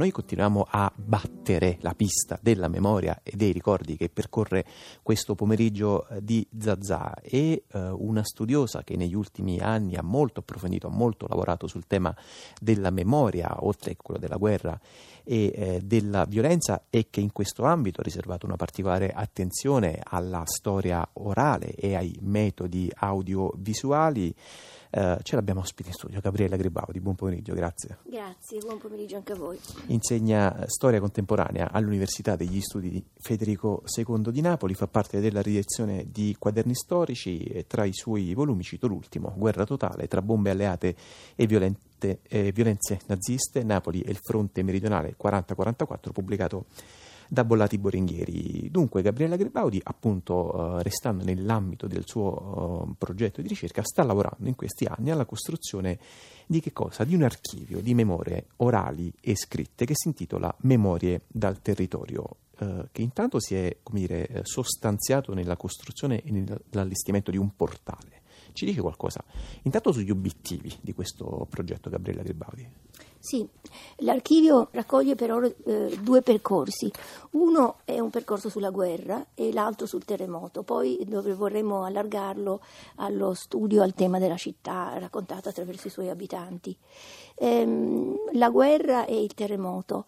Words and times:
Noi 0.00 0.12
continuiamo 0.12 0.66
a 0.66 0.90
battere 0.96 1.76
la 1.82 1.92
pista 1.92 2.38
della 2.40 2.68
memoria 2.68 3.20
e 3.22 3.36
dei 3.36 3.52
ricordi 3.52 3.98
che 3.98 4.08
percorre 4.08 4.64
questo 5.02 5.34
pomeriggio 5.34 6.08
eh, 6.08 6.24
di 6.24 6.48
Zazà 6.58 7.16
e 7.20 7.64
eh, 7.70 7.88
una 7.90 8.24
studiosa 8.24 8.82
che 8.82 8.96
negli 8.96 9.14
ultimi 9.14 9.58
anni 9.58 9.96
ha 9.96 10.02
molto 10.02 10.40
approfondito, 10.40 10.86
ha 10.86 10.90
molto 10.90 11.26
lavorato 11.28 11.66
sul 11.66 11.86
tema 11.86 12.16
della 12.58 12.88
memoria, 12.88 13.62
oltre 13.62 13.90
a 13.90 13.96
quello 14.00 14.18
della 14.18 14.38
guerra 14.38 14.80
e 15.22 15.52
eh, 15.54 15.80
della 15.84 16.24
violenza 16.24 16.84
e 16.88 17.08
che 17.10 17.20
in 17.20 17.30
questo 17.30 17.64
ambito 17.64 18.00
ha 18.00 18.04
riservato 18.04 18.46
una 18.46 18.56
particolare 18.56 19.10
attenzione 19.10 20.00
alla 20.02 20.44
storia 20.46 21.06
orale 21.12 21.74
e 21.74 21.94
ai 21.94 22.16
metodi 22.22 22.90
audiovisuali. 22.90 24.34
Eh, 24.90 25.18
ce 25.22 25.36
l'abbiamo 25.36 25.60
ospite 25.60 25.90
in 25.90 25.94
studio, 25.94 26.20
Gabriella 26.20 26.56
Gribaudi. 26.56 27.00
Buon 27.00 27.14
pomeriggio, 27.14 27.54
grazie. 27.54 27.98
Grazie, 28.02 28.58
buon 28.58 28.78
pomeriggio 28.78 29.16
anche 29.16 29.32
a 29.32 29.36
voi. 29.36 29.58
Insegna 29.86 30.66
storia 30.66 30.98
contemporanea 30.98 31.70
all'Università 31.70 32.34
degli 32.34 32.60
Studi 32.60 33.04
Federico 33.18 33.84
II 33.96 34.32
di 34.32 34.40
Napoli, 34.40 34.74
fa 34.74 34.88
parte 34.88 35.20
della 35.20 35.42
direzione 35.42 36.06
di 36.10 36.34
Quaderni 36.36 36.74
Storici 36.74 37.44
e 37.44 37.66
tra 37.68 37.84
i 37.84 37.92
suoi 37.92 38.34
volumi 38.34 38.64
cito 38.64 38.88
l'ultimo, 38.88 39.32
Guerra 39.36 39.64
totale 39.64 40.08
tra 40.08 40.22
bombe 40.22 40.50
alleate 40.50 40.96
e 41.36 41.46
violente, 41.46 42.20
eh, 42.28 42.50
violenze 42.50 42.98
naziste, 43.06 43.62
Napoli 43.62 44.00
e 44.00 44.10
il 44.10 44.18
fronte 44.20 44.62
meridionale 44.64 45.14
40-44, 45.16 46.10
pubblicato 46.12 46.64
da 47.30 47.44
Bollati 47.44 47.78
Boringhieri. 47.78 48.68
Dunque 48.72 49.02
Gabriella 49.02 49.36
Gribaudi, 49.36 49.80
appunto 49.80 50.78
eh, 50.78 50.82
restando 50.82 51.22
nell'ambito 51.22 51.86
del 51.86 52.02
suo 52.04 52.88
eh, 52.88 52.94
progetto 52.98 53.40
di 53.40 53.46
ricerca, 53.46 53.82
sta 53.84 54.02
lavorando 54.02 54.48
in 54.48 54.56
questi 54.56 54.84
anni 54.84 55.12
alla 55.12 55.24
costruzione 55.24 55.98
di 56.46 56.60
che 56.60 56.72
cosa? 56.72 57.04
Di 57.04 57.14
un 57.14 57.22
archivio 57.22 57.80
di 57.80 57.94
memorie 57.94 58.46
orali 58.56 59.12
e 59.20 59.36
scritte 59.36 59.84
che 59.84 59.94
si 59.94 60.08
intitola 60.08 60.52
Memorie 60.62 61.22
dal 61.28 61.62
territorio 61.62 62.36
eh, 62.58 62.88
che 62.90 63.02
intanto 63.02 63.38
si 63.38 63.54
è 63.54 63.76
dire, 63.92 64.40
sostanziato 64.42 65.32
nella 65.32 65.56
costruzione 65.56 66.22
e 66.22 66.32
nell'allestimento 66.32 67.30
di 67.30 67.36
un 67.36 67.54
portale. 67.54 68.19
Ci 68.52 68.64
dice 68.64 68.80
qualcosa 68.80 69.22
intanto 69.62 69.92
sugli 69.92 70.10
obiettivi 70.10 70.72
di 70.80 70.92
questo 70.92 71.46
progetto, 71.48 71.90
Gabriella 71.90 72.22
Gribaudi? 72.22 72.68
Sì, 73.22 73.46
l'archivio 73.96 74.68
raccoglie 74.72 75.14
però 75.14 75.42
eh, 75.42 75.98
due 76.00 76.22
percorsi. 76.22 76.90
Uno 77.32 77.76
è 77.84 77.98
un 77.98 78.08
percorso 78.08 78.48
sulla 78.48 78.70
guerra 78.70 79.26
e 79.34 79.52
l'altro 79.52 79.84
sul 79.86 80.06
terremoto. 80.06 80.62
Poi 80.62 81.04
dove 81.06 81.34
vorremmo 81.34 81.84
allargarlo 81.84 82.62
allo 82.96 83.34
studio, 83.34 83.82
al 83.82 83.92
tema 83.92 84.18
della 84.18 84.38
città 84.38 84.96
raccontata 84.98 85.50
attraverso 85.50 85.88
i 85.88 85.90
suoi 85.90 86.08
abitanti. 86.08 86.74
Ehm, 87.34 88.16
la 88.32 88.48
guerra 88.48 89.04
e 89.04 89.22
il 89.22 89.34
terremoto. 89.34 90.06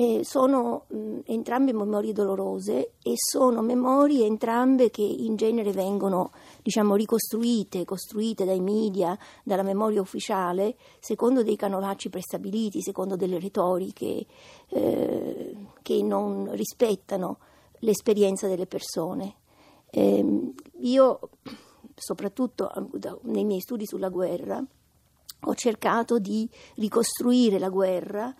Eh, 0.00 0.20
sono 0.22 0.84
mh, 0.86 1.22
entrambe 1.24 1.72
memorie 1.72 2.12
dolorose 2.12 2.92
e 3.02 3.14
sono 3.16 3.62
memorie 3.62 4.26
entrambe 4.26 4.90
che 4.90 5.02
in 5.02 5.34
genere 5.34 5.72
vengono 5.72 6.30
diciamo, 6.62 6.94
ricostruite, 6.94 7.84
costruite 7.84 8.44
dai 8.44 8.60
media, 8.60 9.18
dalla 9.42 9.64
memoria 9.64 10.00
ufficiale, 10.00 10.76
secondo 11.00 11.42
dei 11.42 11.56
canolacci 11.56 12.10
prestabiliti, 12.10 12.80
secondo 12.80 13.16
delle 13.16 13.40
retoriche 13.40 14.24
eh, 14.68 15.56
che 15.82 16.02
non 16.04 16.48
rispettano 16.52 17.38
l'esperienza 17.80 18.46
delle 18.46 18.66
persone. 18.66 19.34
Eh, 19.90 20.52
io, 20.78 21.20
soprattutto 21.96 22.70
nei 23.22 23.44
miei 23.44 23.58
studi 23.58 23.84
sulla 23.84 24.10
guerra, 24.10 24.64
ho 25.40 25.54
cercato 25.56 26.20
di 26.20 26.48
ricostruire 26.76 27.58
la 27.58 27.68
guerra 27.68 28.32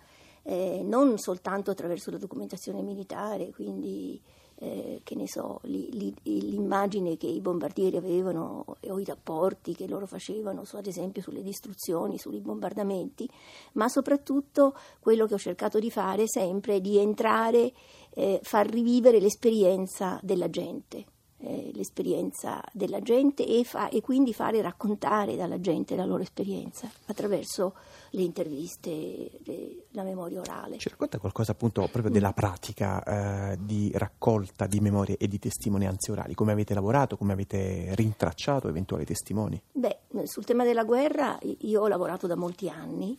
eh, 0.49 0.81
non 0.83 1.19
soltanto 1.19 1.69
attraverso 1.69 2.09
la 2.09 2.17
documentazione 2.17 2.81
militare, 2.81 3.51
quindi 3.51 4.19
eh, 4.55 5.01
che 5.03 5.13
ne 5.13 5.27
so, 5.27 5.59
li, 5.65 5.91
li, 5.91 6.13
l'immagine 6.23 7.17
che 7.17 7.27
i 7.27 7.39
bombardieri 7.39 7.97
avevano 7.97 8.65
o 8.65 8.99
i 8.99 9.05
rapporti 9.05 9.75
che 9.75 9.87
loro 9.87 10.07
facevano, 10.07 10.65
su, 10.65 10.75
ad 10.75 10.87
esempio 10.87 11.21
sulle 11.21 11.43
distruzioni, 11.43 12.17
sui 12.17 12.39
bombardamenti, 12.39 13.29
ma 13.73 13.87
soprattutto 13.89 14.75
quello 14.99 15.27
che 15.27 15.35
ho 15.35 15.39
cercato 15.39 15.77
di 15.77 15.91
fare 15.91 16.23
sempre 16.27 16.77
è 16.77 16.81
di 16.81 16.97
entrare, 16.97 17.71
eh, 18.15 18.39
far 18.41 18.67
rivivere 18.67 19.19
l'esperienza 19.19 20.19
della 20.23 20.49
gente 20.49 21.05
eh, 21.41 21.71
l'esperienza 21.73 22.61
della 22.71 23.01
gente 23.01 23.45
e, 23.45 23.63
fa, 23.63 23.89
e, 23.89 24.01
quindi 24.01 24.33
fare 24.33 24.61
raccontare 24.61 25.35
dalla 25.35 25.59
gente 25.59 25.95
la 25.95 26.05
loro 26.05 26.21
esperienza 26.21 26.89
attraverso 27.05 27.75
le 28.11 28.23
interviste, 28.23 29.39
le, 29.43 29.85
la 29.91 30.03
memoria 30.03 30.41
orale. 30.41 30.77
Ci 30.77 30.89
racconta 30.89 31.17
qualcosa 31.17 31.53
appunto 31.53 31.87
proprio 31.91 32.11
della 32.11 32.33
pratica 32.33 33.51
eh, 33.51 33.57
di 33.61 33.91
raccolta 33.93 34.65
di 34.67 34.79
memorie 34.79 35.17
e 35.17 35.27
di 35.27 35.39
testimonianze 35.39 36.11
orali? 36.11 36.33
Come 36.33 36.51
avete 36.51 36.73
lavorato, 36.73 37.17
come 37.17 37.33
avete 37.33 37.93
rintracciato 37.95 38.67
eventuali 38.67 39.05
testimoni? 39.05 39.61
Beh, 39.71 39.99
sul 40.23 40.43
tema 40.43 40.63
della 40.63 40.83
guerra 40.83 41.37
io 41.59 41.81
ho 41.81 41.87
lavorato 41.87 42.27
da 42.27 42.35
molti 42.35 42.67
anni 42.69 43.17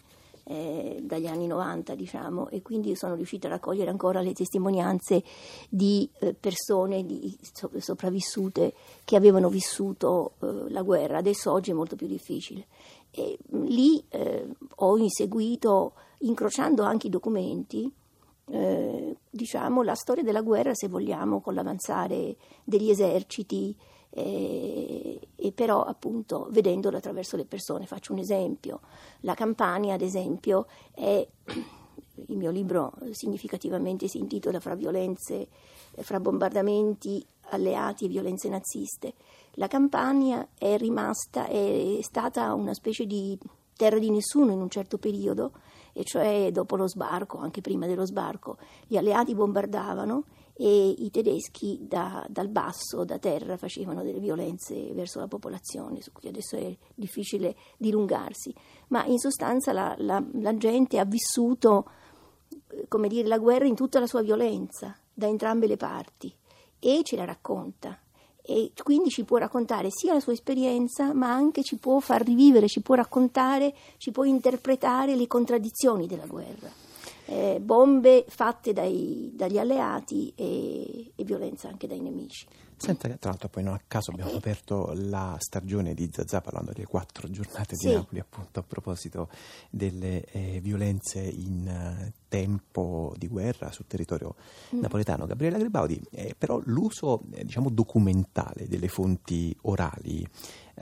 eh, 0.51 0.99
dagli 1.01 1.27
anni 1.27 1.47
90, 1.47 1.95
diciamo, 1.95 2.49
e 2.49 2.61
quindi 2.61 2.97
sono 2.97 3.15
riuscita 3.15 3.47
a 3.47 3.51
raccogliere 3.51 3.89
ancora 3.89 4.21
le 4.21 4.33
testimonianze 4.33 5.23
di 5.69 6.11
eh, 6.19 6.35
persone 6.35 7.07
di, 7.07 7.39
so, 7.53 7.71
sopravvissute 7.79 8.75
che 9.05 9.15
avevano 9.15 9.49
vissuto 9.49 10.33
eh, 10.41 10.71
la 10.71 10.83
guerra. 10.83 11.19
Adesso 11.19 11.53
oggi 11.53 11.71
è 11.71 11.75
molto 11.75 11.95
più 11.95 12.09
difficile. 12.09 12.67
E 13.13 13.39
mm, 13.55 13.65
lì 13.67 14.05
eh, 14.09 14.49
ho 14.77 14.97
inseguito, 14.97 15.93
incrociando 16.19 16.83
anche 16.83 17.07
i 17.07 17.11
documenti, 17.11 17.89
eh, 18.47 19.17
diciamo, 19.31 19.85
la 19.85 19.95
storia 19.95 20.25
della 20.25 20.43
guerra, 20.43 20.75
se 20.75 20.89
vogliamo, 20.89 21.41
con 21.41 21.55
l'avanzare 21.55 22.35
degli 22.65 22.91
eserciti 22.91 23.77
e, 24.11 25.19
e 25.37 25.53
però 25.53 25.83
appunto 25.83 26.49
vedendolo 26.51 26.97
attraverso 26.97 27.37
le 27.37 27.45
persone. 27.45 27.87
Faccio 27.87 28.13
un 28.13 28.19
esempio, 28.19 28.81
la 29.21 29.35
Campania 29.35 29.95
ad 29.95 30.03
esempio 30.03 30.67
è, 30.93 31.27
il 32.27 32.37
mio 32.37 32.51
libro 32.51 32.93
significativamente 33.13 34.09
si 34.09 34.19
intitola 34.19 34.61
Fra 34.61 34.75
violenze, 34.75 35.49
fra 35.97 36.21
bombardamenti 36.21 37.25
alleati 37.51 38.05
e 38.05 38.09
violenze 38.09 38.49
naziste. 38.49 39.15
La 39.55 39.67
Campania 39.67 40.47
è 40.57 40.77
rimasta, 40.77 41.47
è 41.47 41.99
stata 42.03 42.55
una 42.55 42.75
specie 42.75 43.07
di 43.07 43.39
terra 43.77 43.99
di 43.99 44.11
nessuno 44.11 44.53
in 44.53 44.61
un 44.61 44.69
certo 44.69 44.99
periodo, 44.99 45.53
e 45.93 46.05
cioè 46.05 46.51
dopo 46.53 46.77
lo 46.77 46.87
sbarco, 46.87 47.39
anche 47.39 47.61
prima 47.61 47.87
dello 47.87 48.07
sbarco, 48.07 48.59
gli 48.87 48.97
alleati 48.97 49.35
bombardavano 49.35 50.25
e 50.63 50.95
i 50.99 51.11
tedeschi 51.11 51.79
da, 51.81 52.23
dal 52.29 52.49
basso, 52.49 53.03
da 53.05 53.19
terra, 53.19 53.57
facevano 53.57 54.03
delle 54.03 54.19
violenze 54.19 54.93
verso 54.93 55.19
la 55.19 55.27
popolazione, 55.27 56.03
su 56.03 56.13
cui 56.13 56.29
adesso 56.29 56.55
è 56.55 56.77
difficile 56.95 57.57
dilungarsi, 57.79 58.55
ma 58.89 59.07
in 59.07 59.19
sostanza 59.19 59.73
la, 59.73 59.95
la, 59.97 60.23
la 60.35 60.55
gente 60.59 60.99
ha 60.99 61.07
vissuto 61.07 61.89
come 62.89 63.09
dire, 63.09 63.27
la 63.27 63.39
guerra 63.39 63.65
in 63.65 63.75
tutta 63.75 64.01
la 64.01 64.07
sua 64.07 64.21
violenza, 64.21 64.95
da 65.15 65.27
entrambe 65.27 65.67
le 65.67 65.79
parti, 65.79 66.31
e 66.79 67.01
ce 67.05 67.17
la 67.17 67.25
racconta. 67.25 67.99
E 68.43 68.73
quindi 68.83 69.09
ci 69.09 69.25
può 69.25 69.39
raccontare 69.39 69.89
sia 69.91 70.13
la 70.13 70.21
sua 70.21 70.35
esperienza, 70.35 71.15
ma 71.15 71.33
anche 71.33 71.63
ci 71.63 71.79
può 71.79 72.01
far 72.01 72.23
rivivere, 72.23 72.69
ci 72.69 72.83
può 72.83 72.97
raccontare, 72.97 73.75
ci 73.97 74.11
può 74.11 74.25
interpretare 74.25 75.17
le 75.17 75.27
contraddizioni 75.27 76.07
della 76.07 76.27
guerra 76.27 76.89
eh, 77.31 77.61
bombe 77.61 78.25
fatte 78.27 78.73
dai, 78.73 79.31
dagli 79.33 79.57
alleati 79.57 80.33
e, 80.35 81.13
e 81.15 81.25
violenza 81.25 81.69
anche 81.69 81.87
dai 81.87 82.01
nemici. 82.01 82.45
Senta, 82.81 83.09
tra 83.09 83.29
l'altro 83.29 83.51
poi 83.51 83.63
non 83.63 83.75
a 83.75 83.81
caso 83.87 84.11
abbiamo 84.11 84.33
aperto 84.33 84.93
la 84.95 85.37
stagione 85.39 85.93
di 85.93 86.09
Zazà 86.11 86.41
parlando 86.41 86.73
delle 86.73 86.87
quattro 86.87 87.29
giornate 87.31 87.77
sì. 87.77 87.89
di 87.89 87.95
Napoli 87.95 88.21
appunto 88.21 88.59
a 88.59 88.63
proposito 88.63 89.29
delle 89.69 90.25
eh, 90.25 90.61
violenze 90.63 91.21
in 91.21 92.07
uh, 92.07 92.11
tempo 92.27 93.13
di 93.19 93.29
guerra 93.29 93.71
sul 93.71 93.87
territorio 93.87 94.35
mm. 94.75 94.81
napoletano. 94.81 95.27
Gabriella 95.27 95.59
Gribaudi, 95.59 96.01
eh, 96.11 96.35
però 96.39 96.59
l'uso 96.65 97.21
eh, 97.33 97.45
diciamo 97.45 97.69
documentale 97.69 98.67
delle 98.67 98.89
fonti 98.89 99.55
orali 99.63 100.27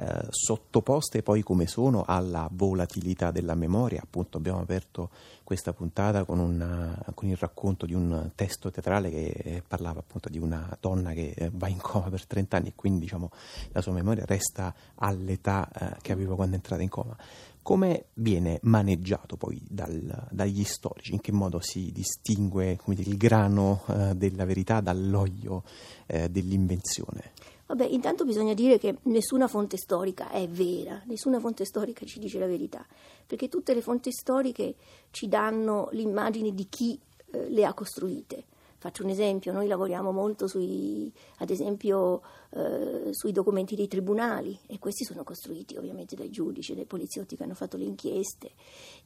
eh, 0.00 0.26
sottoposte 0.30 1.24
poi 1.24 1.42
come 1.42 1.66
sono 1.66 2.04
alla 2.06 2.48
volatilità 2.52 3.32
della 3.32 3.56
memoria. 3.56 4.00
Appunto 4.00 4.36
abbiamo 4.36 4.60
aperto 4.60 5.10
questa 5.42 5.72
puntata 5.72 6.24
con, 6.24 6.38
una, 6.38 6.96
con 7.14 7.28
il 7.28 7.36
racconto 7.36 7.84
di 7.84 7.94
un 7.94 8.30
testo 8.36 8.70
teatrale 8.70 9.10
che 9.10 9.62
parlava 9.66 9.98
appunto 9.98 10.28
di 10.28 10.38
una 10.38 10.76
donna 10.78 11.12
che 11.14 11.32
eh, 11.34 11.50
va 11.52 11.66
in 11.66 11.78
coma 11.88 12.10
per 12.10 12.26
30 12.26 12.56
anni 12.58 12.68
e 12.68 12.72
quindi 12.74 13.00
diciamo, 13.00 13.30
la 13.72 13.80
sua 13.80 13.92
memoria 13.92 14.26
resta 14.26 14.74
all'età 14.96 15.68
eh, 15.72 15.96
che 16.02 16.12
aveva 16.12 16.34
quando 16.34 16.52
è 16.52 16.56
entrata 16.56 16.82
in 16.82 16.90
coma. 16.90 17.16
Come 17.62 18.06
viene 18.14 18.60
maneggiato 18.62 19.36
poi 19.36 19.60
dal, 19.66 20.26
dagli 20.30 20.64
storici? 20.64 21.12
In 21.12 21.20
che 21.20 21.32
modo 21.32 21.60
si 21.60 21.90
distingue 21.92 22.78
dire, 22.84 23.02
il 23.02 23.16
grano 23.16 23.82
eh, 23.88 24.14
della 24.14 24.44
verità 24.44 24.80
dall'olio 24.80 25.64
eh, 26.06 26.28
dell'invenzione? 26.28 27.32
Vabbè, 27.66 27.84
intanto 27.84 28.24
bisogna 28.24 28.54
dire 28.54 28.78
che 28.78 28.96
nessuna 29.02 29.46
fonte 29.46 29.76
storica 29.76 30.30
è 30.30 30.48
vera, 30.48 31.02
nessuna 31.04 31.38
fonte 31.38 31.66
storica 31.66 32.06
ci 32.06 32.18
dice 32.18 32.38
la 32.38 32.46
verità, 32.46 32.86
perché 33.26 33.48
tutte 33.48 33.74
le 33.74 33.82
fonti 33.82 34.10
storiche 34.12 34.74
ci 35.10 35.28
danno 35.28 35.88
l'immagine 35.92 36.54
di 36.54 36.66
chi 36.70 36.98
eh, 37.32 37.50
le 37.50 37.66
ha 37.66 37.74
costruite. 37.74 38.44
Faccio 38.80 39.02
un 39.02 39.10
esempio, 39.10 39.52
noi 39.52 39.66
lavoriamo 39.66 40.12
molto 40.12 40.46
sui, 40.46 41.12
ad 41.38 41.50
esempio, 41.50 42.22
eh, 42.50 43.08
sui 43.12 43.32
documenti 43.32 43.74
dei 43.74 43.88
tribunali 43.88 44.58
e 44.66 44.78
questi 44.78 45.04
sono 45.04 45.22
costruiti 45.22 45.76
ovviamente 45.76 46.16
dai 46.16 46.30
giudici, 46.30 46.74
dai 46.74 46.86
poliziotti 46.86 47.36
che 47.36 47.42
hanno 47.42 47.54
fatto 47.54 47.76
le 47.76 47.84
inchieste 47.84 48.52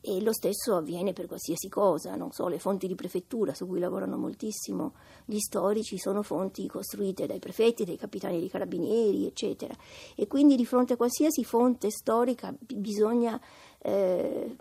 e 0.01 0.21
lo 0.21 0.33
stesso 0.33 0.77
avviene 0.77 1.13
per 1.13 1.27
qualsiasi 1.27 1.69
cosa, 1.69 2.15
non 2.15 2.31
so, 2.33 2.49
le 2.49 2.59
fonti 2.59 2.87
di 2.87 2.95
prefettura 2.95 3.55
su 3.55 3.67
cui 3.67 3.81
lavorano 3.81 4.17
moltissimo 4.17 4.95
gli 5.25 5.39
storici 5.39 5.99
sono 5.99 6.23
fonti 6.23 6.67
costruite 6.69 7.27
dai 7.27 7.39
prefetti, 7.39 7.85
dai 7.85 7.97
capitani 7.97 8.39
dei 8.39 8.49
carabinieri, 8.49 9.27
eccetera. 9.27 9.75
E 10.15 10.27
quindi 10.27 10.57
di 10.57 10.65
fronte 10.65 10.93
a 10.93 10.97
qualsiasi 10.97 11.45
fonte 11.45 11.91
storica 11.91 12.55
bisogna 12.59 13.41
eh, 13.85 14.57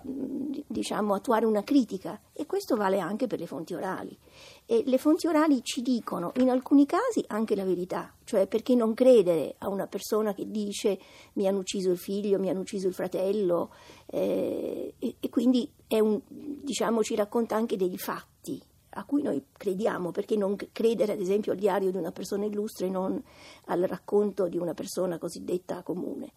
diciamo, 0.68 1.14
attuare 1.14 1.46
una 1.46 1.64
critica 1.64 2.20
e 2.34 2.46
questo 2.46 2.76
vale 2.76 3.00
anche 3.00 3.28
per 3.28 3.40
le 3.40 3.46
fonti 3.46 3.74
orali. 3.74 4.18
E 4.66 4.84
le 4.86 4.98
fonti 4.98 5.28
orali 5.28 5.64
ci 5.64 5.82
dicono 5.82 6.32
in 6.38 6.50
alcuni 6.50 6.86
casi 6.86 7.24
anche 7.28 7.56
la 7.56 7.64
verità, 7.64 8.14
cioè 8.24 8.48
perché 8.48 8.71
non 8.76 8.94
credere 8.94 9.56
a 9.60 9.70
una 9.70 9.88
persona 9.88 10.34
che 10.34 10.50
dice 10.50 11.00
mi 11.34 11.48
hanno 11.48 11.60
ucciso 11.60 11.92
il 11.92 11.98
figlio, 11.98 12.40
mi 12.40 12.50
hanno 12.50 12.62
ucciso 12.62 12.88
il 12.88 12.94
fratello 12.94 13.74
eh, 14.08 14.94
e, 14.98 15.16
e, 15.20 15.30
quindi 15.30 15.70
un, 15.90 16.22
diciamo, 16.28 17.04
ci 17.04 17.16
racconta 17.16 17.56
anche 17.56 17.78
dei 17.78 17.98
fatti 17.98 18.62
a 18.96 19.06
cui 19.06 19.22
noi 19.22 19.46
crediamo, 19.54 20.12
perché 20.12 20.36
non 20.36 20.58
credere 20.72 21.14
ad 21.14 21.22
esempio 21.22 21.54
al 21.54 21.58
diario 21.58 21.92
di 21.92 21.98
una 21.98 22.12
persona 22.12 22.46
illustre 22.46 22.88
e 22.88 22.90
non 22.90 23.22
al 23.66 23.82
racconto 23.84 24.48
di 24.48 24.58
una 24.58 24.74
persona 24.74 25.18
cosiddetta 25.18 25.82
comune. 25.82 26.34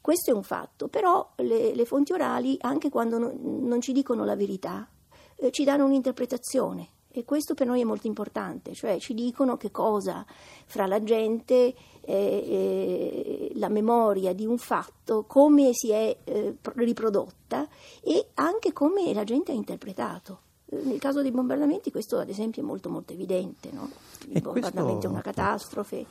Questo 0.00 0.30
è 0.30 0.34
un 0.34 0.44
fatto, 0.44 0.86
però 0.86 1.32
le, 1.36 1.74
le 1.74 1.84
fonti 1.84 2.12
orali, 2.12 2.56
anche 2.60 2.90
quando 2.90 3.18
non, 3.18 3.36
non 3.40 3.80
ci 3.80 3.92
dicono 3.92 4.24
la 4.24 4.36
verità, 4.36 4.88
eh, 5.36 5.50
ci 5.50 5.64
danno 5.64 5.84
un'interpretazione 5.84 6.90
e 7.18 7.24
questo 7.24 7.54
per 7.54 7.66
noi 7.66 7.80
è 7.80 7.84
molto 7.84 8.06
importante, 8.06 8.74
cioè 8.74 8.98
ci 8.98 9.14
dicono 9.14 9.56
che 9.56 9.70
cosa 9.70 10.22
fra 10.66 10.86
la 10.86 11.02
gente, 11.02 11.54
eh, 11.64 11.74
eh, 12.04 13.52
la 13.54 13.70
memoria 13.70 14.34
di 14.34 14.44
un 14.44 14.58
fatto, 14.58 15.24
come 15.24 15.70
si 15.72 15.90
è 15.90 16.14
eh, 16.24 16.56
riprodotta 16.74 17.66
e 18.02 18.28
anche 18.34 18.74
come 18.74 19.14
la 19.14 19.24
gente 19.24 19.50
ha 19.50 19.54
interpretato. 19.54 20.40
Nel 20.68 20.98
caso 20.98 21.22
dei 21.22 21.30
bombardamenti 21.30 21.90
questo 21.90 22.18
ad 22.18 22.28
esempio 22.28 22.60
è 22.60 22.64
molto 22.66 22.90
molto 22.90 23.14
evidente, 23.14 23.70
no? 23.72 23.88
il 24.28 24.42
bombardamento 24.42 24.82
questo... 24.82 25.06
è 25.06 25.10
una 25.10 25.22
catastrofe, 25.22 26.04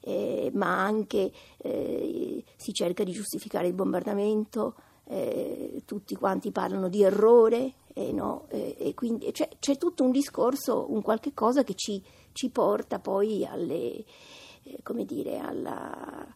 eh, 0.00 0.50
ma 0.52 0.84
anche 0.84 1.32
eh, 1.56 2.44
si 2.56 2.74
cerca 2.74 3.02
di 3.02 3.12
giustificare 3.12 3.66
il 3.68 3.72
bombardamento, 3.72 4.74
eh, 5.04 5.82
tutti 5.86 6.14
quanti 6.16 6.50
parlano 6.50 6.88
di 6.88 7.02
errore, 7.02 7.72
no? 7.94 8.46
e 8.48 8.92
quindi 8.94 9.30
c'è, 9.32 9.48
c'è, 9.58 9.76
tutto 9.76 10.04
un 10.04 10.10
discorso, 10.10 10.86
un 10.90 11.02
qualche 11.02 11.34
cosa 11.34 11.64
che 11.64 11.74
ci, 11.74 12.02
ci 12.32 12.50
porta 12.50 12.98
poi 12.98 13.44
alle, 13.44 14.04
eh, 14.62 14.80
come 14.82 15.04
dire, 15.04 15.38
alla 15.38 16.26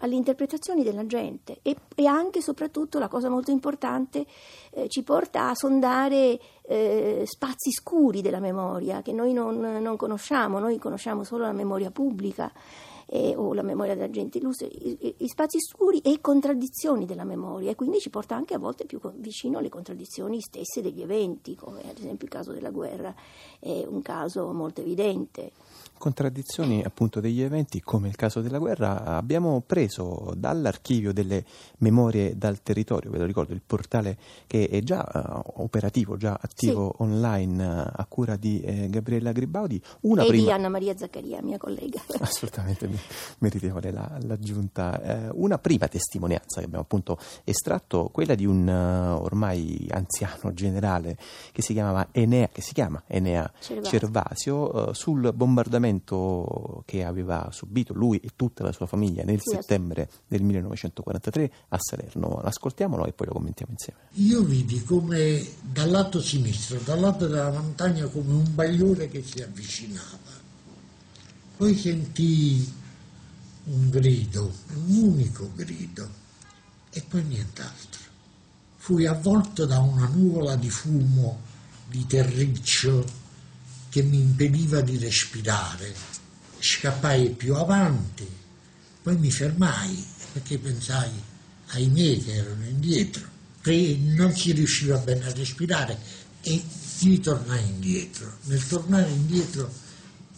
alle 0.00 0.14
interpretazioni 0.14 0.82
della 0.82 1.06
gente 1.06 1.58
e, 1.62 1.76
e 1.94 2.06
anche 2.06 2.38
e 2.38 2.42
soprattutto 2.42 2.98
la 2.98 3.08
cosa 3.08 3.28
molto 3.28 3.50
importante 3.50 4.26
eh, 4.70 4.88
ci 4.88 5.02
porta 5.02 5.50
a 5.50 5.54
sondare 5.54 6.38
eh, 6.62 7.22
spazi 7.26 7.70
scuri 7.70 8.22
della 8.22 8.40
memoria 8.40 9.02
che 9.02 9.12
noi 9.12 9.32
non, 9.32 9.58
non, 9.58 9.96
conosciamo, 9.96 10.58
noi 10.58 10.78
conosciamo 10.78 11.24
solo 11.24 11.44
la 11.44 11.52
memoria 11.52 11.90
pubblica 11.90 12.50
eh, 13.12 13.34
o 13.36 13.52
la 13.54 13.62
memoria 13.62 13.94
della 13.94 14.10
gente 14.10 14.38
illustre, 14.38 14.68
i, 14.68 15.14
i, 15.18 15.28
spazi 15.28 15.58
scuri 15.60 15.98
e 15.98 16.20
contraddizioni 16.20 17.06
della 17.06 17.24
memoria 17.24 17.70
e 17.70 17.74
quindi 17.74 17.98
ci 17.98 18.08
porta 18.08 18.36
anche 18.36 18.54
a 18.54 18.58
volte 18.58 18.84
più 18.84 19.00
vicino 19.16 19.58
alle 19.58 19.68
contraddizioni 19.68 20.40
stesse 20.40 20.80
degli 20.80 21.02
eventi, 21.02 21.56
come 21.56 21.80
ad 21.80 21.98
esempio 21.98 22.26
il 22.26 22.32
caso 22.32 22.52
della 22.52 22.70
guerra 22.70 23.12
è 23.58 23.84
un 23.84 24.00
caso 24.00 24.52
molto 24.52 24.80
evidente 24.80 25.50
contraddizioni 26.00 26.82
appunto 26.82 27.20
degli 27.20 27.42
eventi 27.42 27.82
come 27.82 28.08
il 28.08 28.16
caso 28.16 28.40
della 28.40 28.56
guerra 28.56 29.04
abbiamo 29.04 29.62
preso 29.64 30.32
dall'archivio 30.34 31.12
delle 31.12 31.44
memorie 31.78 32.38
dal 32.38 32.62
territorio, 32.62 33.10
ve 33.10 33.18
lo 33.18 33.26
ricordo, 33.26 33.52
il 33.52 33.60
portale 33.64 34.16
che 34.46 34.66
è 34.68 34.80
già 34.80 35.06
uh, 35.12 35.62
operativo, 35.62 36.16
già 36.16 36.38
attivo 36.40 36.94
sì. 36.96 37.02
online 37.02 37.64
uh, 37.64 37.90
a 37.92 38.06
cura 38.08 38.36
di 38.36 38.62
eh, 38.62 38.88
Gabriella 38.88 39.32
Gribaudi. 39.32 39.80
Una 40.00 40.24
e 40.24 40.28
prima... 40.28 40.44
di 40.44 40.50
Anna 40.52 40.68
Maria 40.70 40.96
Zaccaria, 40.96 41.42
mia 41.42 41.58
collega. 41.58 42.00
Assolutamente 42.18 42.88
meritevole 43.38 43.90
la, 43.90 44.18
l'aggiunta. 44.22 45.02
Eh, 45.02 45.28
una 45.34 45.58
prima 45.58 45.86
testimonianza 45.86 46.60
che 46.60 46.64
abbiamo 46.64 46.84
appunto 46.84 47.18
estratto, 47.44 48.08
quella 48.10 48.34
di 48.34 48.46
un 48.46 48.66
uh, 48.66 49.22
ormai 49.22 49.86
anziano 49.90 50.54
generale 50.54 51.18
che 51.52 51.60
si 51.60 51.74
chiamava 51.74 52.08
Enea, 52.10 52.48
che 52.50 52.62
si 52.62 52.72
chiama 52.72 53.02
Enea 53.06 53.52
Cervasio, 53.58 53.98
Cervasio 53.98 54.94
sul 54.94 55.30
bombardamento 55.34 55.88
spostamento 55.90 56.82
che 56.86 57.04
aveva 57.04 57.48
subito 57.52 57.92
lui 57.92 58.18
e 58.18 58.30
tutta 58.36 58.62
la 58.62 58.72
sua 58.72 58.86
famiglia 58.86 59.24
nel 59.24 59.40
sì, 59.40 59.56
settembre 59.56 60.08
del 60.28 60.42
1943 60.42 61.52
a 61.68 61.78
Salerno. 61.78 62.40
Ascoltiamolo 62.40 63.06
e 63.06 63.12
poi 63.12 63.26
lo 63.26 63.32
commentiamo 63.32 63.72
insieme. 63.72 64.00
Io 64.12 64.42
vidi 64.42 64.82
come 64.82 65.44
dal 65.60 65.90
lato 65.90 66.20
sinistro, 66.20 66.78
dal 66.84 67.00
lato 67.00 67.26
della 67.26 67.50
montagna, 67.50 68.06
come 68.06 68.32
un 68.32 68.54
bagliore 68.54 69.08
che 69.08 69.22
si 69.22 69.42
avvicinava. 69.42 70.38
Poi 71.56 71.76
sentii 71.76 72.72
un 73.64 73.90
grido, 73.90 74.50
un 74.74 74.96
unico 74.96 75.50
grido, 75.54 76.08
e 76.90 77.04
poi 77.06 77.22
nient'altro. 77.24 78.00
Fui 78.76 79.06
avvolto 79.06 79.66
da 79.66 79.78
una 79.78 80.08
nuvola 80.08 80.56
di 80.56 80.70
fumo, 80.70 81.38
di 81.88 82.06
terriccio, 82.06 83.04
che 83.90 84.02
mi 84.02 84.20
impediva 84.20 84.80
di 84.80 84.96
respirare. 84.96 85.92
Scappai 86.58 87.30
più 87.30 87.54
avanti, 87.54 88.26
poi 89.02 89.16
mi 89.16 89.30
fermai 89.30 90.06
perché 90.32 90.58
pensai 90.58 91.10
ai 91.68 91.88
miei 91.88 92.22
che 92.22 92.34
erano 92.34 92.64
indietro. 92.64 93.28
Non 93.62 94.34
si 94.34 94.52
riusciva 94.52 94.96
bene 94.98 95.26
a 95.26 95.32
respirare 95.32 95.98
e 96.40 96.62
ritornai 97.00 97.62
indietro. 97.66 98.38
Nel 98.44 98.66
tornare 98.66 99.10
indietro, 99.10 99.72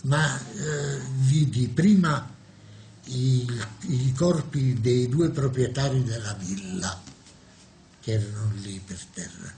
ma 0.03 0.41
eh, 0.41 1.01
vidi 1.19 1.69
prima 1.69 2.29
i, 3.07 3.47
i 3.89 4.13
corpi 4.13 4.81
dei 4.81 5.09
due 5.09 5.31
proprietari 5.31 6.03
della 6.03 6.35
villa 6.35 7.01
che 8.01 8.13
erano 8.13 8.53
lì 8.63 8.81
per 8.85 8.99
terra. 9.13 9.53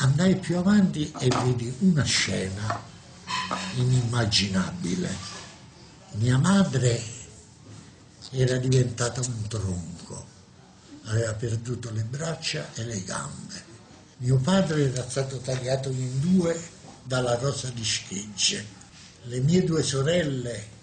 Andai 0.00 0.36
più 0.36 0.56
avanti 0.56 1.10
e 1.18 1.28
vidi 1.44 1.72
una 1.78 2.04
scena 2.04 2.96
inimmaginabile. 3.76 5.36
Mia 6.12 6.38
madre 6.38 7.02
era 8.30 8.56
diventata 8.56 9.20
un 9.20 9.46
tronco, 9.48 10.26
aveva 11.04 11.34
perduto 11.34 11.90
le 11.90 12.02
braccia 12.02 12.72
e 12.74 12.84
le 12.84 13.02
gambe. 13.04 13.64
Mio 14.18 14.36
padre 14.36 14.90
era 14.90 15.08
stato 15.08 15.38
tagliato 15.38 15.90
in 15.90 16.20
due 16.20 16.60
dalla 17.02 17.36
rosa 17.36 17.70
di 17.70 17.84
schegge. 17.84 18.76
Le 19.24 19.40
mie 19.40 19.64
due 19.64 19.82
sorelle 19.82 20.76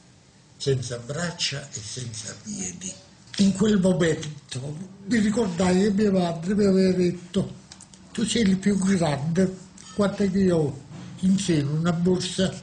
senza 0.58 0.98
braccia 0.98 1.68
e 1.72 1.80
senza 1.80 2.34
piedi. 2.44 2.94
In 3.38 3.54
quel 3.54 3.80
momento 3.80 4.78
mi 5.06 5.20
ricordai 5.20 5.82
che 5.82 5.92
mia 5.92 6.12
madre 6.12 6.56
mi 6.56 6.66
aveva 6.66 6.96
detto 6.96 7.64
tu 8.16 8.26
sei 8.26 8.44
il 8.44 8.58
più 8.58 8.78
grande, 8.78 9.58
guarda 9.94 10.26
che 10.26 10.40
io 10.40 10.85
in 11.26 11.38
seno 11.40 11.74
una 11.74 11.92
borsa 11.92 12.54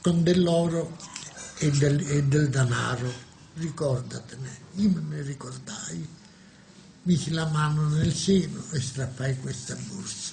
con 0.00 0.22
dell'oro 0.22 0.96
e 1.58 1.70
del, 1.70 2.00
e 2.08 2.24
del 2.24 2.48
denaro. 2.48 3.28
Ricordatene. 3.54 4.58
Io 4.76 4.90
me 4.90 5.00
ne 5.00 5.22
ricordai, 5.22 6.06
misi 7.02 7.30
la 7.30 7.46
mano 7.46 7.88
nel 7.88 8.12
seno 8.12 8.62
e 8.72 8.80
strappai 8.80 9.38
questa 9.40 9.76
borsa, 9.88 10.32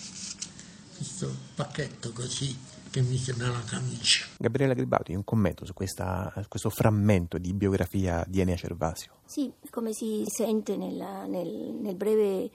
questo 0.95 1.35
pacchetto 1.55 2.11
così 2.13 2.57
che 2.89 3.01
mise 3.01 3.33
nella 3.35 3.61
camicia. 3.65 4.25
Gabriella 4.37 4.73
Gribauti, 4.73 5.13
un 5.13 5.23
commento 5.23 5.65
su 5.65 5.73
questa, 5.73 6.33
questo 6.47 6.69
frammento 6.69 7.37
di 7.37 7.53
biografia 7.53 8.23
di 8.27 8.39
Enea 8.39 8.55
Cervasio. 8.55 9.11
Sì, 9.25 9.51
come 9.69 9.91
si 9.93 10.23
sente 10.25 10.77
nella, 10.77 11.25
nel, 11.25 11.77
nel 11.81 11.95
breve, 11.95 12.49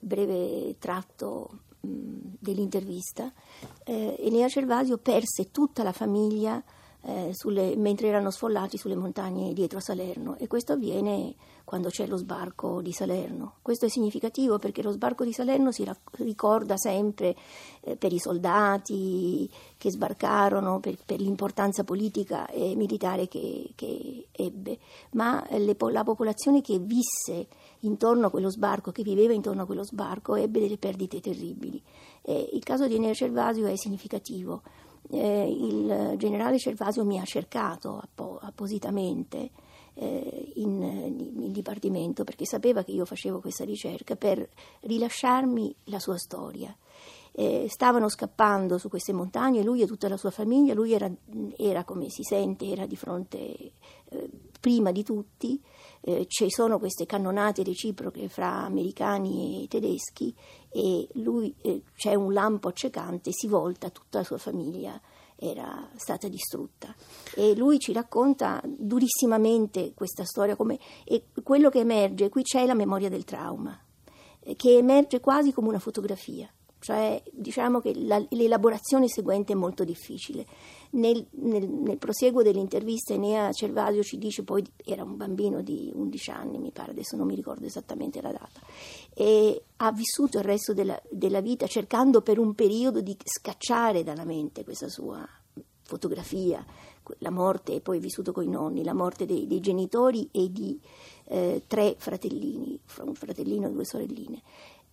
breve 0.00 0.76
tratto 0.78 1.62
dell'intervista, 1.80 3.32
eh, 3.84 4.16
Enea 4.20 4.48
Cervasio 4.48 4.98
perse 4.98 5.50
tutta 5.50 5.82
la 5.82 5.92
famiglia 5.92 6.62
eh, 7.02 7.30
sulle, 7.32 7.76
mentre 7.76 8.08
erano 8.08 8.30
sfollati 8.30 8.76
sulle 8.76 8.96
montagne 8.96 9.52
dietro 9.52 9.78
a 9.78 9.80
Salerno 9.80 10.36
e 10.36 10.46
questo 10.46 10.72
avviene 10.72 11.34
quando 11.64 11.88
c'è 11.88 12.06
lo 12.06 12.16
sbarco 12.16 12.82
di 12.82 12.92
Salerno. 12.92 13.54
Questo 13.62 13.86
è 13.86 13.88
significativo 13.88 14.58
perché 14.58 14.82
lo 14.82 14.90
sbarco 14.90 15.24
di 15.24 15.32
Salerno 15.32 15.70
si 15.70 15.88
ricorda 16.18 16.76
sempre 16.76 17.36
eh, 17.82 17.96
per 17.96 18.12
i 18.12 18.18
soldati 18.18 19.48
che 19.78 19.90
sbarcarono, 19.90 20.80
per, 20.80 20.96
per 21.06 21.20
l'importanza 21.20 21.84
politica 21.84 22.48
e 22.48 22.74
militare 22.74 23.28
che, 23.28 23.70
che 23.76 24.26
ebbe, 24.32 24.78
ma 25.12 25.46
le, 25.50 25.76
la 25.90 26.04
popolazione 26.04 26.60
che 26.60 26.78
visse 26.78 27.46
intorno 27.80 28.26
a 28.26 28.30
quello 28.30 28.50
sbarco, 28.50 28.90
che 28.90 29.02
viveva 29.04 29.32
intorno 29.32 29.62
a 29.62 29.66
quello 29.66 29.84
sbarco, 29.84 30.34
ebbe 30.34 30.58
delle 30.58 30.76
perdite 30.76 31.20
terribili. 31.20 31.80
Eh, 32.22 32.50
il 32.52 32.64
caso 32.64 32.88
di 32.88 32.96
Enea 32.96 33.14
Cervasio 33.14 33.66
è 33.66 33.76
significativo 33.76 34.62
eh, 35.10 35.48
il 35.48 36.14
generale 36.16 36.58
Cervasio 36.58 37.04
mi 37.04 37.18
ha 37.18 37.24
cercato 37.24 37.98
appo- 37.98 38.38
appositamente 38.40 39.50
eh, 39.94 40.52
in, 40.56 40.82
in, 40.82 41.52
Dipartimento 41.52 42.24
perché 42.24 42.44
sapeva 42.46 42.84
che 42.84 42.92
io 42.92 43.04
facevo 43.04 43.40
questa 43.40 43.64
ricerca 43.64 44.16
per 44.16 44.48
rilasciarmi 44.82 45.74
la 45.84 45.98
sua 45.98 46.16
storia. 46.16 46.74
Eh, 47.32 47.66
stavano 47.68 48.08
scappando 48.08 48.76
su 48.76 48.88
queste 48.88 49.12
montagne, 49.12 49.62
lui 49.62 49.82
e 49.82 49.86
tutta 49.86 50.08
la 50.08 50.16
sua 50.16 50.30
famiglia, 50.30 50.74
lui 50.74 50.92
era, 50.92 51.10
era 51.56 51.84
come 51.84 52.08
si 52.08 52.22
sente, 52.22 52.66
era 52.66 52.86
di 52.86 52.96
fronte 52.96 53.72
eh, 54.08 54.30
prima 54.60 54.90
di 54.90 55.04
tutti, 55.04 55.60
eh, 56.02 56.26
ci 56.26 56.50
sono 56.50 56.78
queste 56.78 57.06
cannonate 57.06 57.62
reciproche 57.62 58.28
fra 58.28 58.64
americani 58.64 59.64
e 59.64 59.68
tedeschi 59.68 60.34
e 60.70 61.08
lui 61.14 61.54
eh, 61.62 61.82
c'è 61.96 62.14
un 62.14 62.32
lampo 62.32 62.68
accecante, 62.68 63.32
si 63.32 63.46
volta, 63.46 63.90
tutta 63.90 64.18
la 64.18 64.24
sua 64.24 64.38
famiglia 64.38 65.00
era 65.36 65.88
stata 65.96 66.28
distrutta. 66.28 66.94
E 67.34 67.56
lui 67.56 67.78
ci 67.78 67.92
racconta 67.92 68.60
durissimamente 68.64 69.94
questa 69.94 70.24
storia 70.24 70.54
come, 70.54 70.78
e 71.04 71.24
quello 71.42 71.70
che 71.70 71.80
emerge, 71.80 72.28
qui 72.28 72.42
c'è 72.42 72.66
la 72.66 72.74
memoria 72.74 73.08
del 73.08 73.24
trauma, 73.24 73.78
eh, 74.40 74.54
che 74.54 74.76
emerge 74.76 75.20
quasi 75.20 75.52
come 75.52 75.68
una 75.68 75.78
fotografia 75.78 76.50
cioè 76.80 77.22
diciamo 77.30 77.80
che 77.80 77.94
la, 77.94 78.24
l'elaborazione 78.30 79.06
seguente 79.06 79.52
è 79.52 79.56
molto 79.56 79.84
difficile. 79.84 80.46
Nel, 80.92 81.24
nel, 81.32 81.68
nel 81.68 81.98
proseguo 81.98 82.42
dell'intervista 82.42 83.12
Enea 83.12 83.52
Cervasio 83.52 84.02
ci 84.02 84.18
dice, 84.18 84.42
poi 84.42 84.64
era 84.84 85.04
un 85.04 85.16
bambino 85.16 85.62
di 85.62 85.92
11 85.94 86.30
anni, 86.30 86.58
mi 86.58 86.72
pare, 86.72 86.90
adesso 86.90 87.16
non 87.16 87.26
mi 87.26 87.34
ricordo 87.36 87.66
esattamente 87.66 88.20
la 88.20 88.32
data, 88.32 88.60
e 89.14 89.62
ha 89.76 89.92
vissuto 89.92 90.38
il 90.38 90.44
resto 90.44 90.72
della, 90.72 91.00
della 91.10 91.40
vita 91.40 91.66
cercando 91.66 92.22
per 92.22 92.38
un 92.38 92.54
periodo 92.54 93.00
di 93.00 93.16
scacciare 93.22 94.02
dalla 94.02 94.24
mente 94.24 94.64
questa 94.64 94.88
sua 94.88 95.24
fotografia, 95.82 96.64
la 97.18 97.30
morte, 97.30 97.74
e 97.74 97.80
poi 97.80 97.98
vissuto 97.98 98.32
con 98.32 98.44
i 98.44 98.48
nonni, 98.48 98.84
la 98.84 98.94
morte 98.94 99.26
dei, 99.26 99.46
dei 99.46 99.60
genitori 99.60 100.28
e 100.30 100.50
di 100.50 100.80
eh, 101.24 101.64
tre 101.66 101.96
fratellini, 101.98 102.78
un 103.04 103.14
fratellino 103.14 103.66
e 103.66 103.70
due 103.70 103.84
sorelline. 103.84 104.42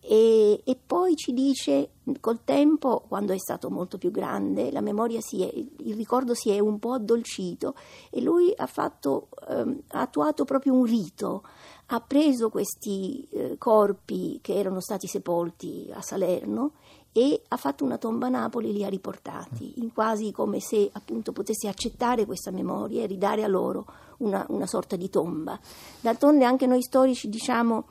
E, 0.09 0.61
e, 0.63 0.77
poi 0.87 1.17
ci 1.17 1.33
dice 1.33 1.89
col 2.21 2.45
tempo, 2.45 3.03
quando 3.09 3.33
è 3.33 3.37
stato 3.37 3.69
molto 3.69 3.97
più 3.97 4.09
grande, 4.09 4.71
la 4.71 4.79
memoria 4.79 5.19
si 5.19 5.43
è, 5.43 5.53
il 5.53 5.95
ricordo 5.95 6.33
si 6.33 6.49
è 6.49 6.59
un 6.59 6.79
po' 6.79 6.93
addolcito 6.93 7.75
e 8.09 8.21
lui 8.21 8.53
ha, 8.55 8.67
fatto, 8.67 9.27
ehm, 9.49 9.81
ha 9.89 9.99
attuato 9.99 10.45
proprio 10.45 10.75
un 10.75 10.85
rito, 10.85 11.43
ha 11.87 11.99
preso 11.99 12.49
questi 12.49 13.27
eh, 13.31 13.57
corpi 13.57 14.39
che 14.41 14.55
erano 14.55 14.79
stati 14.79 15.07
sepolti 15.07 15.89
a 15.93 16.01
Salerno 16.01 16.71
e 17.11 17.41
ha 17.49 17.57
fatto 17.57 17.83
una 17.83 17.97
tomba 17.97 18.27
a 18.27 18.29
Napoli 18.29 18.69
e 18.69 18.71
li 18.71 18.85
ha 18.85 18.89
riportati, 18.89 19.81
in 19.81 19.91
quasi 19.91 20.31
come 20.31 20.61
se 20.61 20.89
appunto 20.93 21.33
potesse 21.33 21.67
accettare 21.67 22.25
questa 22.25 22.51
memoria 22.51 23.03
e 23.03 23.07
ridare 23.07 23.43
a 23.43 23.47
loro 23.47 23.85
una, 24.19 24.45
una 24.51 24.67
sorta 24.67 24.95
di 24.95 25.09
tomba. 25.09 25.59
D'altronde 25.99 26.45
anche 26.45 26.65
noi 26.65 26.81
storici 26.81 27.27
diciamo 27.27 27.87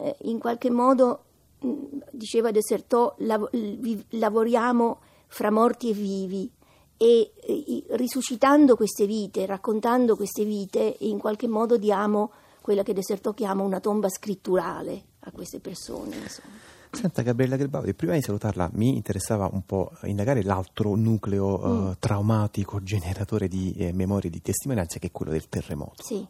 eh, 0.00 0.14
in 0.24 0.38
qualche 0.38 0.70
modo 0.70 1.20
diceva 2.10 2.50
Desertò, 2.50 3.14
lav- 3.18 3.50
lavoriamo 4.10 5.00
fra 5.26 5.50
morti 5.50 5.90
e 5.90 5.92
vivi 5.92 6.50
e 6.96 7.32
risuscitando 7.90 8.76
queste 8.76 9.06
vite, 9.06 9.46
raccontando 9.46 10.16
queste 10.16 10.44
vite, 10.44 10.96
in 11.00 11.18
qualche 11.18 11.48
modo 11.48 11.76
diamo 11.76 12.30
quella 12.60 12.82
che 12.82 12.94
Desertò 12.94 13.32
chiama 13.32 13.62
una 13.62 13.80
tomba 13.80 14.08
scritturale 14.08 15.04
a 15.20 15.30
queste 15.32 15.60
persone. 15.60 16.16
Insomma. 16.16 16.72
Senta 16.94 17.22
Gabriella 17.22 17.56
Gelbaudi, 17.56 17.92
prima 17.92 18.14
di 18.14 18.22
salutarla 18.22 18.70
mi 18.74 18.94
interessava 18.94 19.50
un 19.52 19.62
po' 19.66 19.90
indagare 20.04 20.42
l'altro 20.44 20.94
nucleo 20.94 21.58
mm. 21.58 21.86
uh, 21.86 21.94
traumatico 21.98 22.82
generatore 22.82 23.48
di 23.48 23.74
eh, 23.76 23.92
memorie 23.92 24.30
di 24.30 24.40
testimonianze 24.40 24.98
che 25.00 25.08
è 25.08 25.12
quello 25.12 25.32
del 25.32 25.48
terremoto. 25.48 26.02
Sì. 26.02 26.24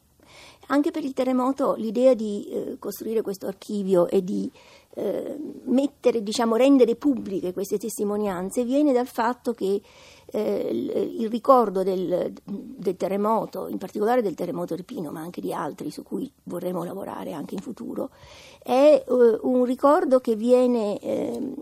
Anche 0.69 0.91
per 0.91 1.05
il 1.05 1.13
terremoto 1.13 1.75
l'idea 1.75 2.15
di 2.15 2.47
eh, 2.47 2.77
costruire 2.79 3.23
questo 3.23 3.47
archivio 3.47 4.09
e 4.09 4.25
di 4.25 4.51
eh, 4.97 5.37
mettere, 5.65 6.23
diciamo, 6.23 6.57
rendere 6.57 6.95
pubbliche 6.95 7.53
queste 7.53 7.79
testimonianze 7.79 8.65
viene 8.65 8.93
dal 8.93 9.09
fatto 9.09 9.53
che 9.53 9.83
eh, 10.27 11.11
il, 11.19 11.29
ricordo 11.29 11.83
del, 11.83 12.33
del, 12.45 12.97
terremoto, 12.97 13.69
in 13.69 13.79
particolare 13.79 14.23
del 14.23 14.35
terremoto 14.35 14.75
irpino, 14.75 15.11
ma 15.11 15.21
anche 15.21 15.41
di 15.41 15.53
altri 15.53 15.91
su 15.91 16.03
cui 16.03 16.31
vorremmo 16.45 16.85
lavorare 16.85 17.33
anche 17.33 17.55
in 17.55 17.61
futuro, 17.61 18.11
è 18.63 19.05
eh, 19.07 19.39
un 19.43 19.65
ricordo 19.65 20.21
che 20.21 20.37
viene, 20.37 20.99
ehm, 20.99 21.55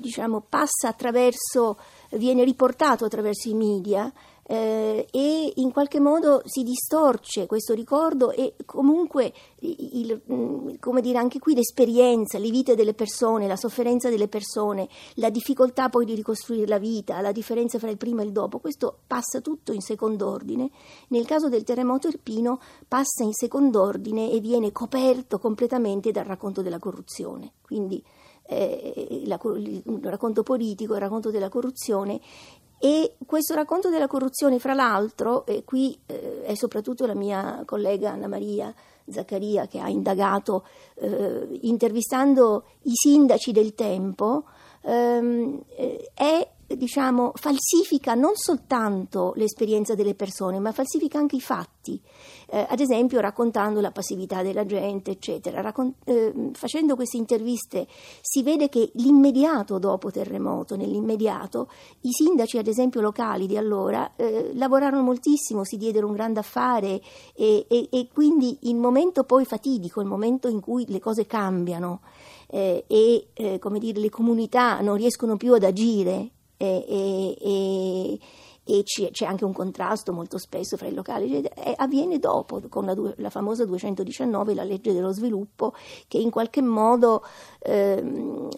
diciamo, 0.00 0.42
passa 0.48 0.88
attraverso, 0.88 1.78
viene 2.12 2.44
riportato 2.44 3.04
attraverso 3.04 3.48
i 3.48 3.54
media 3.54 4.10
eh, 4.50 5.06
e 5.12 5.52
in 5.54 5.70
qualche 5.70 6.00
modo 6.00 6.42
si 6.44 6.64
distorce 6.64 7.46
questo 7.46 7.72
ricordo 7.72 8.32
e 8.32 8.54
comunque 8.66 9.32
il, 9.60 10.20
mm, 10.28 10.70
come 10.80 11.00
dire, 11.00 11.18
anche 11.18 11.38
qui 11.38 11.54
l'esperienza, 11.54 12.36
le 12.36 12.50
vite 12.50 12.74
delle 12.74 12.94
persone, 12.94 13.46
la 13.46 13.54
sofferenza 13.54 14.10
delle 14.10 14.26
persone, 14.26 14.88
la 15.14 15.30
difficoltà 15.30 15.88
poi 15.88 16.04
di 16.04 16.16
ricostruire 16.16 16.66
la 16.66 16.80
vita, 16.80 17.20
la 17.20 17.30
differenza 17.30 17.78
fra 17.78 17.90
il 17.90 17.96
prima 17.96 18.22
e 18.22 18.24
il 18.24 18.32
dopo, 18.32 18.58
questo 18.58 18.98
passa 19.06 19.40
tutto 19.40 19.72
in 19.72 19.82
second'ordine. 19.82 20.68
Nel 21.10 21.26
caso 21.26 21.48
del 21.48 21.62
terremoto 21.62 22.08
irpino 22.08 22.58
passa 22.88 23.22
in 23.22 23.32
second'ordine 23.32 24.32
e 24.32 24.40
viene 24.40 24.72
coperto 24.72 25.38
completamente 25.38 26.10
dal 26.10 26.24
racconto 26.24 26.60
della 26.60 26.80
corruzione. 26.80 27.52
Quindi 27.62 28.02
eh, 28.48 29.22
la, 29.26 29.38
il 29.44 30.00
racconto 30.02 30.42
politico, 30.42 30.94
il 30.94 31.00
racconto 31.00 31.30
della 31.30 31.48
corruzione 31.48 32.20
e 32.82 33.16
questo 33.26 33.54
racconto 33.54 33.90
della 33.90 34.06
corruzione, 34.06 34.58
fra 34.58 34.72
l'altro, 34.72 35.44
e 35.44 35.64
qui 35.64 36.00
eh, 36.06 36.44
è 36.44 36.54
soprattutto 36.54 37.04
la 37.04 37.14
mia 37.14 37.62
collega 37.66 38.12
Anna 38.12 38.26
Maria 38.26 38.74
Zaccaria 39.06 39.66
che 39.66 39.80
ha 39.80 39.88
indagato 39.90 40.64
eh, 40.94 41.58
intervistando 41.60 42.64
i 42.84 42.92
sindaci 42.94 43.52
del 43.52 43.74
tempo, 43.74 44.44
ehm, 44.80 45.62
eh, 45.76 46.10
è 46.14 46.48
diciamo, 46.76 47.32
falsifica 47.34 48.14
non 48.14 48.34
soltanto 48.34 49.32
l'esperienza 49.36 49.94
delle 49.94 50.14
persone, 50.14 50.58
ma 50.58 50.72
falsifica 50.72 51.18
anche 51.18 51.36
i 51.36 51.40
fatti, 51.40 52.00
eh, 52.48 52.66
ad 52.68 52.80
esempio 52.80 53.20
raccontando 53.20 53.80
la 53.80 53.90
passività 53.90 54.42
della 54.42 54.64
gente, 54.64 55.10
eccetera. 55.10 55.60
Raccon- 55.60 55.94
eh, 56.04 56.50
facendo 56.52 56.94
queste 56.94 57.16
interviste 57.16 57.86
si 58.20 58.42
vede 58.42 58.68
che 58.68 58.90
l'immediato 58.94 59.78
dopo 59.78 60.10
terremoto, 60.10 60.76
nell'immediato, 60.76 61.70
i 62.02 62.10
sindaci, 62.12 62.58
ad 62.58 62.66
esempio 62.66 63.00
locali 63.00 63.46
di 63.46 63.56
allora, 63.56 64.12
eh, 64.16 64.52
lavorarono 64.54 65.02
moltissimo, 65.02 65.64
si 65.64 65.76
diedero 65.76 66.06
un 66.06 66.12
grande 66.12 66.40
affare 66.40 67.00
e, 67.34 67.66
e, 67.68 67.88
e, 67.90 68.08
quindi 68.12 68.58
il 68.62 68.76
momento 68.76 69.24
poi 69.24 69.44
fatidico, 69.44 70.00
il 70.00 70.06
momento 70.06 70.48
in 70.48 70.60
cui 70.60 70.84
le 70.88 71.00
cose 71.00 71.26
cambiano 71.26 72.00
eh, 72.48 72.84
e 72.86 73.28
eh, 73.32 73.58
come 73.58 73.78
dire, 73.78 74.00
le 74.00 74.10
comunità 74.10 74.80
non 74.80 74.96
riescono 74.96 75.36
più 75.36 75.54
ad 75.54 75.64
agire 75.64 76.30
e, 76.62 77.36
e, 77.40 78.20
e 78.64 78.82
c'è 78.84 79.24
anche 79.24 79.46
un 79.46 79.54
contrasto 79.54 80.12
molto 80.12 80.36
spesso 80.36 80.76
fra 80.76 80.86
i 80.86 80.92
locali, 80.92 81.42
avviene 81.76 82.18
dopo 82.18 82.60
con 82.68 82.84
la, 82.84 82.94
la, 83.16 83.30
famosa 83.30 83.64
219, 83.64 84.54
la 84.54 84.62
legge 84.62 84.92
dello 84.92 85.12
sviluppo, 85.12 85.72
che 86.06 86.18
in 86.18 86.30
qualche 86.30 86.60
modo 86.60 87.24
eh, 87.60 88.02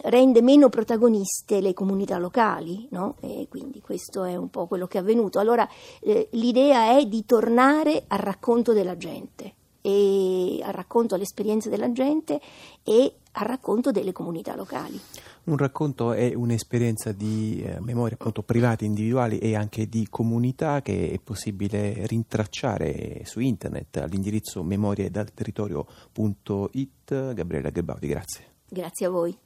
rende 0.03 0.41
meno 0.41 0.67
protagoniste 0.67 1.61
le 1.61 1.73
comunità 1.73 2.17
locali, 2.17 2.87
no? 2.91 3.15
e 3.21 3.47
quindi 3.49 3.79
questo 3.79 4.25
è 4.25 4.35
un 4.35 4.49
po' 4.49 4.67
quello 4.67 4.85
che 4.85 4.97
è 4.97 5.01
avvenuto. 5.01 5.39
Allora 5.39 5.67
eh, 6.01 6.27
l'idea 6.31 6.97
è 6.97 7.05
di 7.05 7.25
tornare 7.25 8.03
al 8.07 8.19
racconto 8.19 8.73
della 8.73 8.97
gente, 8.97 9.53
al 9.85 10.73
racconto 10.73 11.15
all'esperienza 11.15 11.69
della 11.69 11.91
gente 11.91 12.39
e 12.83 13.15
al 13.33 13.45
racconto 13.45 13.91
delle 13.91 14.11
comunità 14.11 14.55
locali. 14.55 14.99
Un 15.45 15.57
racconto 15.57 16.13
è 16.13 16.33
un'esperienza 16.33 17.11
di 17.11 17.61
eh, 17.63 17.79
memoria 17.79 18.15
appunto 18.19 18.41
private, 18.43 18.85
individuali 18.85 19.39
e 19.39 19.55
anche 19.55 19.87
di 19.87 20.07
comunità 20.09 20.81
che 20.81 21.11
è 21.11 21.19
possibile 21.19 22.07
rintracciare 22.07 23.21
su 23.25 23.39
internet 23.39 23.97
all'indirizzo 23.97 24.63
memoriedalterritorio.it. 24.63 27.33
Gabriella 27.33 27.71
Gebaudi, 27.71 28.07
grazie. 28.07 28.45
Grazie 28.69 29.05
a 29.05 29.09
voi. 29.09 29.37